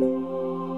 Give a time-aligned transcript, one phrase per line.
[0.00, 0.73] Die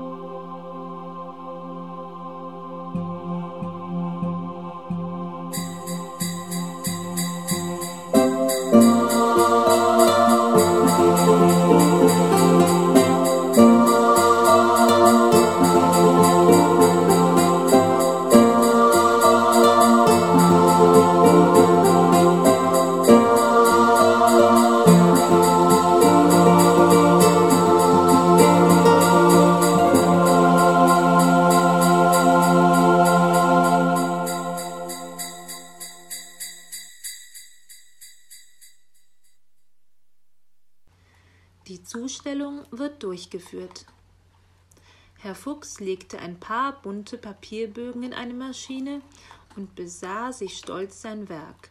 [42.79, 43.87] wird durchgeführt.
[45.19, 49.01] Herr Fuchs legte ein paar bunte Papierbögen in eine Maschine
[49.57, 51.71] und besah sich stolz sein Werk.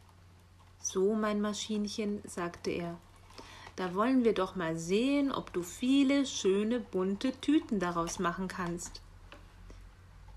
[0.81, 2.97] So, mein Maschinchen, sagte er,
[3.75, 9.01] da wollen wir doch mal sehen, ob du viele schöne bunte Tüten daraus machen kannst.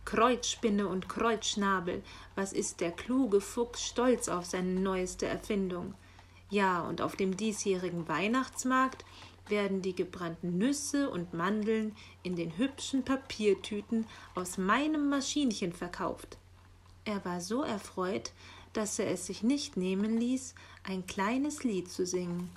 [0.05, 2.03] Kreuzspinne und Kreuzschnabel,
[2.35, 5.95] was ist der kluge Fuchs stolz auf seine neueste Erfindung.
[6.51, 9.05] Ja, und auf dem diesjährigen Weihnachtsmarkt
[9.51, 16.39] werden die gebrannten Nüsse und Mandeln in den hübschen Papiertüten aus meinem Maschinchen verkauft.
[17.05, 18.33] Er war so erfreut,
[18.73, 22.51] dass er es sich nicht nehmen ließ, ein kleines Lied zu singen.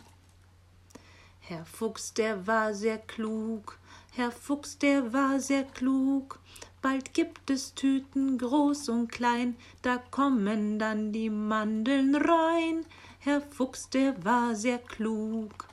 [1.39, 3.80] Herr Fuchs, der war sehr klug,
[4.14, 6.39] Herr Fuchs, der war sehr klug,
[6.81, 12.86] bald gibt es Tüten groß und klein, da kommen dann die Mandeln rein.
[13.20, 15.70] Herr Fuchs, der war sehr klug.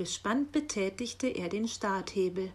[0.00, 2.50] Gespannt betätigte er den Starthebel.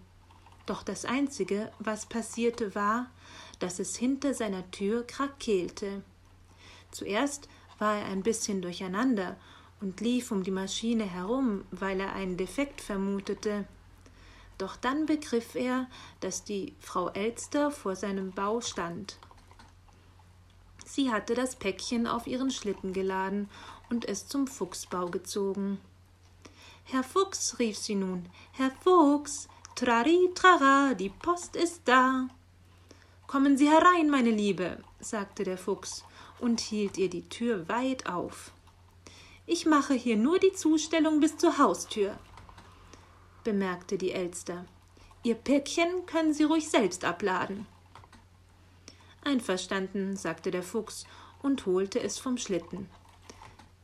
[0.65, 3.11] Doch das Einzige, was passierte, war,
[3.59, 6.01] dass es hinter seiner Tür krakeelte.
[6.89, 9.37] Zuerst war er ein bisschen durcheinander
[9.79, 13.67] und lief um die Maschine herum, weil er einen Defekt vermutete.
[14.57, 15.87] Doch dann begriff er,
[16.21, 19.19] dass die Frau Elster vor seinem Bau stand.
[20.83, 23.51] Sie hatte das Päckchen auf ihren Schlitten geladen
[23.91, 25.79] und es zum Fuchsbau gezogen.
[26.87, 32.27] Herr Fuchs, rief sie nun, Herr Fuchs, trari trara, die Post ist da.
[33.25, 36.05] Kommen Sie herein, meine Liebe, sagte der Fuchs
[36.39, 38.51] und hielt ihr die Tür weit auf.
[39.47, 42.19] Ich mache hier nur die Zustellung bis zur Haustür,
[43.43, 44.65] bemerkte die Elster.
[45.23, 47.65] Ihr Päckchen können Sie ruhig selbst abladen.
[49.23, 51.05] Einverstanden, sagte der Fuchs
[51.41, 52.87] und holte es vom Schlitten.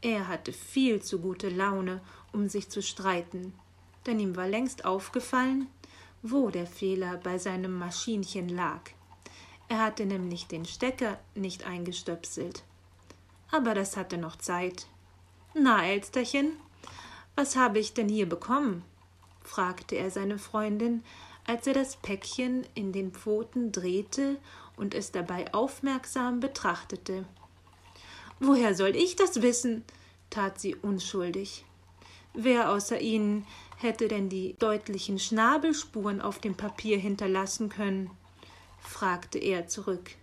[0.01, 2.01] Er hatte viel zu gute Laune
[2.33, 3.53] um sich zu streiten,
[4.05, 5.67] denn ihm war längst aufgefallen,
[6.21, 8.81] wo der Fehler bei seinem Maschinchen lag.
[9.67, 12.63] Er hatte nämlich den Stecker nicht eingestöpselt.
[13.51, 14.87] Aber das hatte noch Zeit.
[15.53, 16.53] Na, Elsterchen,
[17.35, 18.83] was habe ich denn hier bekommen?
[19.43, 21.03] fragte er seine Freundin,
[21.47, 24.37] als er das Päckchen in den Pfoten drehte
[24.77, 27.25] und es dabei aufmerksam betrachtete.
[28.43, 29.83] Woher soll ich das wissen?
[30.31, 31.63] tat sie unschuldig.
[32.33, 33.45] Wer außer Ihnen
[33.77, 38.09] hätte denn die deutlichen Schnabelspuren auf dem Papier hinterlassen können?
[38.79, 40.15] fragte er zurück.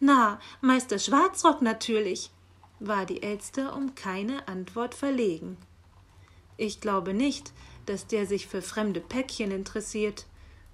[0.00, 2.32] Na, Meister Schwarzrock natürlich,
[2.80, 5.56] war die Elster um keine Antwort verlegen.
[6.56, 7.52] Ich glaube nicht,
[7.86, 10.26] dass der sich für fremde Päckchen interessiert,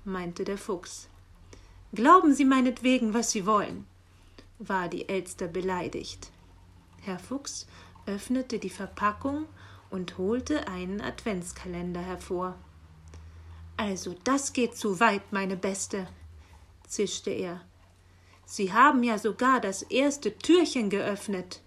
[0.07, 1.11] meinte der Fuchs.
[1.93, 3.85] Glauben Sie meinetwegen, was Sie wollen,
[4.61, 6.31] war die Elster beleidigt.
[7.01, 7.67] Herr Fuchs
[8.07, 9.47] öffnete die Verpackung
[9.91, 12.57] und holte einen Adventskalender hervor.
[13.77, 16.07] Also das geht zu weit, meine Beste,
[16.87, 17.63] zischte er.
[18.45, 21.63] Sie haben ja sogar das erste Türchen geöffnet.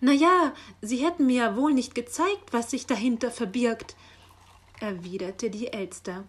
[0.00, 3.96] Na ja, Sie hätten mir ja wohl nicht gezeigt, was sich dahinter verbirgt,
[4.80, 6.24] erwiderte die Elster.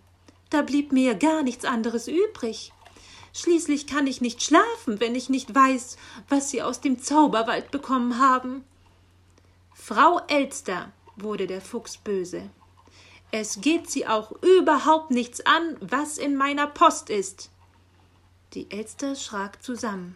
[0.49, 2.73] Da blieb mir gar nichts anderes übrig.
[3.33, 5.97] Schließlich kann ich nicht schlafen, wenn ich nicht weiß,
[6.27, 8.63] was Sie aus dem Zauberwald bekommen haben.
[9.73, 12.49] Frau Elster, wurde der Fuchs böse,
[13.31, 17.49] es geht Sie auch überhaupt nichts an, was in meiner Post ist.
[18.53, 20.15] Die Elster schrak zusammen.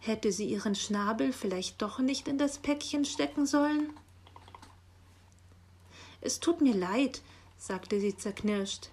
[0.00, 3.92] Hätte sie ihren Schnabel vielleicht doch nicht in das Päckchen stecken sollen?
[6.22, 7.20] Es tut mir leid,
[7.58, 8.88] sagte sie zerknirscht.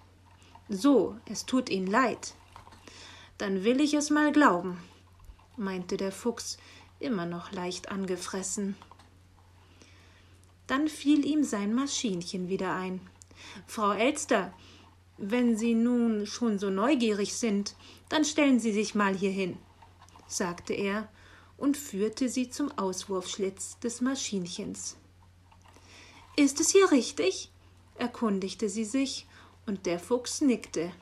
[0.68, 2.34] So, es tut Ihnen leid.
[3.38, 4.78] Dann will ich es mal glauben,
[5.56, 6.56] meinte der Fuchs,
[7.00, 8.76] immer noch leicht angefressen.
[10.66, 13.00] Dann fiel ihm sein Maschinchen wieder ein.
[13.66, 14.52] Frau Elster,
[15.18, 17.76] wenn Sie nun schon so neugierig sind,
[18.08, 19.58] dann stellen Sie sich mal hierhin,
[20.26, 21.08] sagte er
[21.56, 24.96] und führte sie zum Auswurfschlitz des Maschinchens.
[26.36, 27.50] Ist es hier richtig?
[27.96, 29.26] erkundigte sie sich,
[29.66, 30.92] und der Fuchs nickte.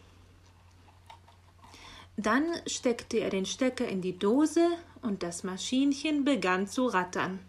[2.17, 4.69] Dann steckte er den Stecker in die Dose
[5.00, 7.41] und das Maschinchen begann zu rattern.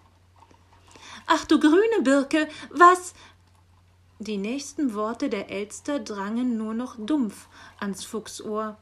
[1.25, 3.13] Ach du grüne Birke, was?
[4.19, 7.48] Die nächsten Worte der Elster drangen nur noch dumpf
[7.80, 8.77] ans Fuchsohr,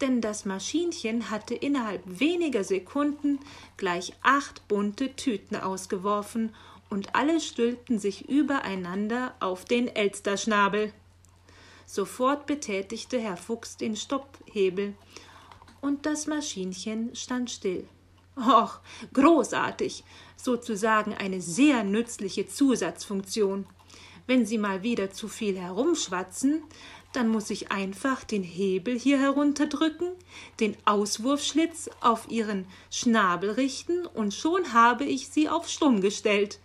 [0.00, 3.40] denn das Maschinchen hatte innerhalb weniger Sekunden
[3.76, 6.54] gleich acht bunte Tüten ausgeworfen,
[6.90, 10.92] und alle stülpten sich übereinander auf den Elsterschnabel.
[11.86, 14.94] Sofort betätigte Herr Fuchs den Stopphebel,
[15.84, 17.86] und das Maschinchen stand still.
[18.36, 18.80] Och,
[19.12, 20.02] großartig,
[20.34, 23.66] sozusagen eine sehr nützliche Zusatzfunktion.
[24.26, 26.62] Wenn Sie mal wieder zu viel herumschwatzen,
[27.12, 30.12] dann muss ich einfach den Hebel hier herunterdrücken,
[30.58, 36.58] den Auswurfschlitz auf Ihren Schnabel richten und schon habe ich Sie auf Stumm gestellt.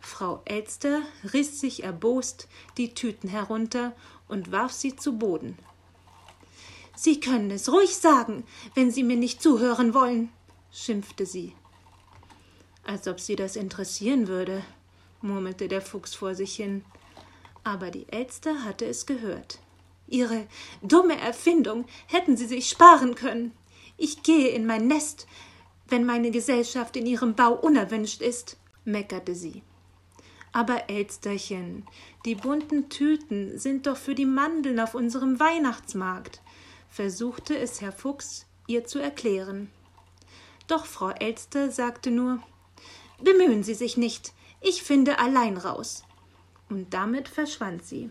[0.00, 1.02] Frau Elster
[1.32, 3.94] riss sich erbost die Tüten herunter
[4.28, 5.58] und warf sie zu Boden.
[6.96, 8.44] Sie können es ruhig sagen,
[8.74, 10.30] wenn Sie mir nicht zuhören wollen,
[10.70, 11.54] schimpfte sie.
[12.84, 14.62] Als ob sie das interessieren würde,
[15.22, 16.84] murmelte der Fuchs vor sich hin.
[17.64, 19.60] Aber die Elster hatte es gehört.
[20.08, 20.46] Ihre
[20.82, 23.52] dumme Erfindung hätten Sie sich sparen können.
[23.96, 25.26] Ich gehe in mein Nest,
[25.88, 29.62] wenn meine Gesellschaft in ihrem Bau unerwünscht ist, meckerte sie.
[30.52, 31.86] Aber Elsterchen,
[32.24, 36.40] die bunten Tüten sind doch für die Mandeln auf unserem Weihnachtsmarkt,
[36.88, 39.70] versuchte es Herr Fuchs ihr zu erklären.
[40.66, 42.40] Doch Frau Elster sagte nur
[43.22, 46.04] Bemühen Sie sich nicht, ich finde allein raus.
[46.68, 48.10] Und damit verschwand sie.